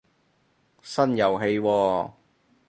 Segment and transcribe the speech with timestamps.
[0.81, 2.11] 新遊戲喎